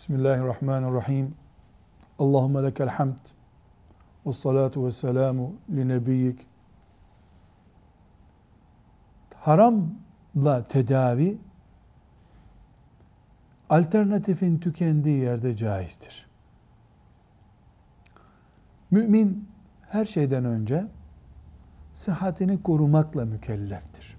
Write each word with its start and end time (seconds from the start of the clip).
Bismillahirrahmanirrahim. 0.00 1.34
Allahümme 2.18 2.62
lekel 2.62 2.88
hamd. 2.88 3.18
Ve 4.26 4.32
salatu 4.32 4.86
ve 4.86 4.92
selamu 4.92 5.54
li 5.70 5.88
nebiyyik. 5.88 6.46
Haramla 9.34 10.68
tedavi 10.68 11.38
alternatifin 13.70 14.58
tükendiği 14.58 15.20
yerde 15.20 15.56
caizdir. 15.56 16.26
Mümin 18.90 19.48
her 19.88 20.04
şeyden 20.04 20.44
önce 20.44 20.86
sıhhatini 21.92 22.62
korumakla 22.62 23.24
mükelleftir. 23.24 24.16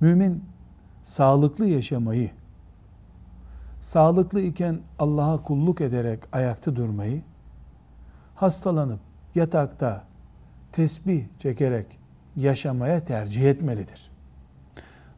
Mümin 0.00 0.44
sağlıklı 1.02 1.66
yaşamayı, 1.66 2.30
sağlıklı 3.80 4.40
iken 4.40 4.78
Allah'a 4.98 5.42
kulluk 5.42 5.80
ederek 5.80 6.20
ayakta 6.32 6.76
durmayı, 6.76 7.22
hastalanıp 8.34 9.00
yatakta 9.34 10.02
tesbih 10.72 11.24
çekerek 11.38 11.98
yaşamaya 12.36 13.04
tercih 13.04 13.50
etmelidir. 13.50 14.10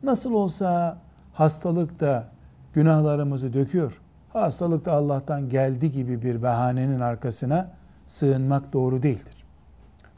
Nasıl 0.02 0.32
olsa 0.32 0.98
hastalık 1.32 2.00
da 2.00 2.28
günahlarımızı 2.74 3.52
döküyor. 3.52 4.00
Hastalık 4.32 4.84
da 4.84 4.92
Allah'tan 4.92 5.48
geldi 5.48 5.90
gibi 5.90 6.22
bir 6.22 6.42
bahanenin 6.42 7.00
arkasına 7.00 7.70
sığınmak 8.06 8.72
doğru 8.72 9.02
değildir. 9.02 9.44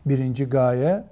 Birinci 0.06 0.44
gaye 0.44 1.04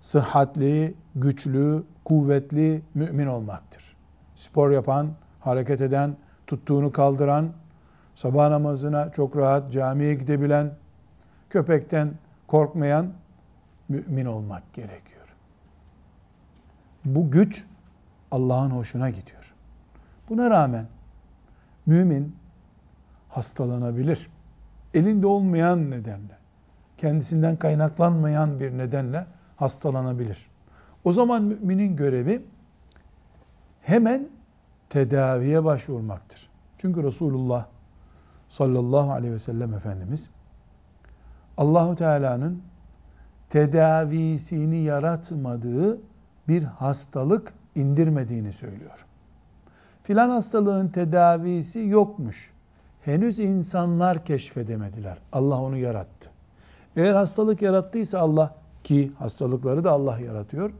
sıhhatli, 0.00 0.94
güçlü, 1.14 1.82
kuvvetli 2.04 2.82
mümin 2.94 3.26
olmaktır. 3.26 3.96
Spor 4.34 4.70
yapan, 4.70 5.08
hareket 5.40 5.80
eden, 5.80 6.16
tuttuğunu 6.50 6.92
kaldıran, 6.92 7.48
sabah 8.14 8.48
namazına 8.48 9.12
çok 9.12 9.36
rahat 9.36 9.72
camiye 9.72 10.14
gidebilen, 10.14 10.74
köpekten 11.50 12.10
korkmayan 12.46 13.12
mümin 13.88 14.26
olmak 14.26 14.74
gerekiyor. 14.74 15.26
Bu 17.04 17.30
güç 17.30 17.64
Allah'ın 18.30 18.70
hoşuna 18.70 19.10
gidiyor. 19.10 19.54
Buna 20.28 20.50
rağmen 20.50 20.86
mümin 21.86 22.36
hastalanabilir. 23.28 24.30
Elinde 24.94 25.26
olmayan 25.26 25.90
nedenle, 25.90 26.38
kendisinden 26.98 27.56
kaynaklanmayan 27.56 28.60
bir 28.60 28.78
nedenle 28.78 29.26
hastalanabilir. 29.56 30.50
O 31.04 31.12
zaman 31.12 31.42
müminin 31.42 31.96
görevi 31.96 32.42
hemen 33.82 34.28
tedaviye 34.90 35.64
başvurmaktır. 35.64 36.50
Çünkü 36.78 37.02
Resulullah 37.02 37.66
sallallahu 38.48 39.12
aleyhi 39.12 39.34
ve 39.34 39.38
sellem 39.38 39.74
Efendimiz 39.74 40.30
Allahu 41.56 41.96
Teala'nın 41.96 42.62
tedavisini 43.50 44.78
yaratmadığı 44.78 46.00
bir 46.48 46.62
hastalık 46.62 47.52
indirmediğini 47.74 48.52
söylüyor. 48.52 49.06
Filan 50.02 50.30
hastalığın 50.30 50.88
tedavisi 50.88 51.78
yokmuş. 51.78 52.50
Henüz 53.04 53.38
insanlar 53.38 54.24
keşfedemediler. 54.24 55.18
Allah 55.32 55.60
onu 55.60 55.76
yarattı. 55.76 56.30
Eğer 56.96 57.14
hastalık 57.14 57.62
yarattıysa 57.62 58.18
Allah 58.18 58.54
ki 58.84 59.12
hastalıkları 59.18 59.84
da 59.84 59.90
Allah 59.90 60.18
yaratıyor. 60.18 60.70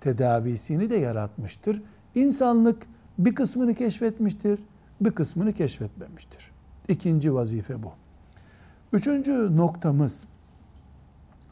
Tedavisini 0.00 0.90
de 0.90 0.96
yaratmıştır. 0.96 1.82
İnsanlık 2.14 2.86
bir 3.24 3.34
kısmını 3.34 3.74
keşfetmiştir, 3.74 4.60
bir 5.00 5.10
kısmını 5.10 5.52
keşfetmemiştir. 5.52 6.50
İkinci 6.88 7.34
vazife 7.34 7.82
bu. 7.82 7.92
Üçüncü 8.92 9.56
noktamız 9.56 10.26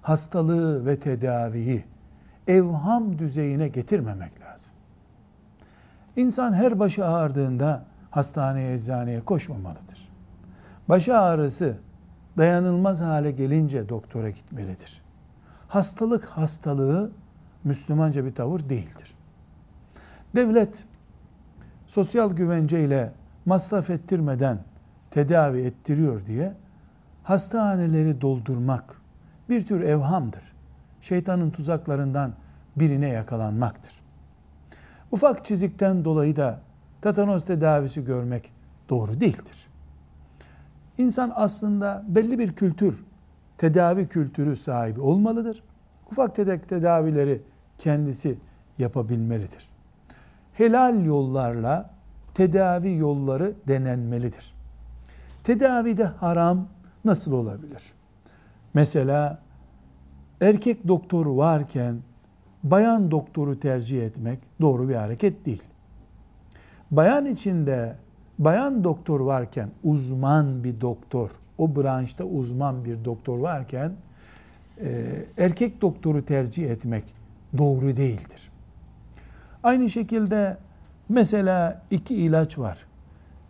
hastalığı 0.03 0.87
ve 0.87 0.99
tedaviyi 0.99 1.85
evham 2.47 3.19
düzeyine 3.19 3.69
getirmemek 3.69 4.41
lazım. 4.41 4.73
İnsan 6.17 6.53
her 6.53 6.79
başı 6.79 7.07
ağrıdığında 7.07 7.85
hastaneye, 8.11 8.75
eczaneye 8.75 9.21
koşmamalıdır. 9.21 10.09
Başı 10.89 11.19
ağrısı 11.19 11.77
dayanılmaz 12.39 13.01
hale 13.01 13.31
gelince 13.31 13.89
doktora 13.89 14.31
gitmelidir. 14.31 15.03
Hastalık 15.69 16.25
hastalığı 16.25 17.11
Müslümanca 17.65 18.25
bir 18.25 18.35
tavır 18.35 18.61
değildir. 18.69 19.15
Devlet 20.37 20.85
sosyal 21.89 22.31
güvenceyle 22.31 23.13
masraf 23.47 23.91
ettirmeden 23.91 24.59
tedavi 25.11 25.61
ettiriyor 25.61 26.27
diye 26.27 26.53
hastaneleri 27.23 28.21
doldurmak 28.21 29.01
bir 29.49 29.67
tür 29.67 29.81
evhamdır. 29.81 30.43
Şeytanın 31.01 31.51
tuzaklarından 31.51 32.33
birine 32.77 33.09
yakalanmaktır. 33.09 33.93
Ufak 35.11 35.45
çizikten 35.45 36.05
dolayı 36.05 36.37
da 36.37 36.61
tetanos 37.03 37.45
tedavisi 37.45 38.05
görmek 38.05 38.53
doğru 38.89 39.21
değildir. 39.21 39.69
İnsan 40.99 41.33
aslında 41.35 42.05
belli 42.09 42.39
bir 42.39 42.53
kültür, 42.53 43.05
tedavi 43.59 44.09
kültürü 44.09 44.57
sahibi 44.57 45.01
olmalıdır. 45.01 45.63
Ufak 46.13 46.35
tedek 46.35 46.69
tedavileri 46.69 47.43
kendisi 47.79 48.39
yapabilmelidir. 48.79 49.78
Helal 50.59 51.05
yollarla 51.05 51.91
tedavi 52.35 52.97
yolları 52.97 53.55
denenmelidir. 53.69 54.55
Tedavide 55.45 56.05
haram 56.05 56.69
nasıl 57.05 57.33
olabilir? 57.33 57.83
Mesela 58.75 59.39
erkek 60.41 60.89
doktoru 60.89 61.37
varken 61.37 61.97
bayan 62.63 63.11
doktoru 63.11 63.61
tercih 63.61 64.03
etmek 64.03 64.39
doğru 64.61 64.89
bir 64.89 64.95
hareket 64.95 65.47
değil. 65.47 65.63
Bayan 66.91 67.27
içinde 67.27 67.97
bayan 68.39 68.85
doktor 68.85 69.21
varken 69.21 69.71
uzman 69.85 70.65
bir 70.65 70.81
doktor, 70.81 71.31
o 71.59 71.77
branşta 71.77 72.25
uzman 72.25 72.85
bir 72.85 73.05
doktor 73.05 73.39
varken 73.39 73.93
e, 74.81 75.07
erkek 75.39 75.83
doktoru 75.83 76.25
tercih 76.25 76.71
etmek 76.71 77.05
doğru 77.59 77.97
değildir. 77.97 78.51
Aynı 79.69 79.91
şekilde 79.91 80.57
mesela 81.09 81.83
iki 81.91 82.15
ilaç 82.15 82.59
var. 82.59 82.79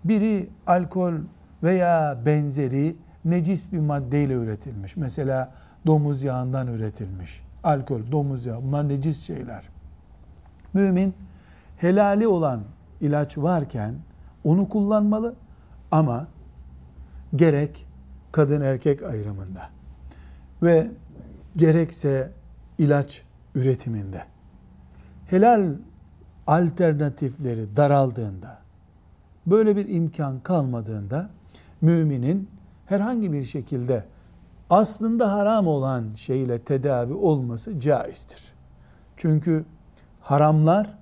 Biri 0.05 0.49
alkol 0.67 1.15
veya 1.63 2.19
benzeri 2.27 2.97
necis 3.25 3.73
bir 3.73 3.79
maddeyle 3.79 4.33
üretilmiş. 4.35 4.97
Mesela 4.97 5.53
domuz 5.87 6.23
yağından 6.23 6.67
üretilmiş. 6.67 7.43
Alkol, 7.65 8.01
domuz 8.13 8.47
yağı 8.47 8.63
bunlar 8.63 8.89
necis 8.89 9.27
şeyler. 9.27 9.65
Mümin 10.75 11.15
helali 11.77 12.27
olan 12.29 12.61
ilaç 13.01 13.39
varken 13.39 13.95
onu 14.45 14.69
kullanmalı 14.69 15.35
ama 15.91 16.27
gerek 17.37 17.87
kadın 18.33 18.61
erkek 18.61 19.03
ayrımında 19.03 19.69
ve 20.63 20.91
gerekse 21.57 22.31
ilaç 22.79 23.23
üretiminde 23.55 24.23
helal 25.27 25.73
alternatifleri 26.49 27.77
daraldığında 27.77 28.59
böyle 29.47 29.77
bir 29.77 29.89
imkan 29.89 30.41
kalmadığında 30.41 31.31
müminin 31.81 32.51
herhangi 32.87 33.33
bir 33.33 33.45
şekilde 33.45 34.05
aslında 34.71 35.33
haram 35.33 35.67
olan 35.67 36.15
şeyle 36.15 36.59
tedavi 36.59 37.13
olması 37.13 37.81
caizdir. 37.81 38.53
Çünkü 39.17 39.65
haramlar 40.21 40.99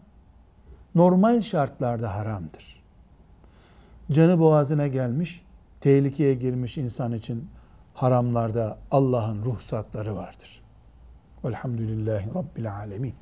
normal 0.95 1.41
şartlarda 1.41 2.15
haramdır. 2.15 2.83
Canı 4.11 4.39
boğazına 4.39 4.87
gelmiş, 4.87 5.45
tehlikeye 5.81 6.35
girmiş 6.35 6.79
insan 6.79 7.13
için 7.13 7.49
haramlarda 7.95 8.79
Allah'ın 8.91 9.45
ruhsatları 9.45 10.17
vardır. 10.17 10.63
Velhamdülillahi 11.45 12.35
Rabbil 12.35 12.75
Alemin. 12.75 13.15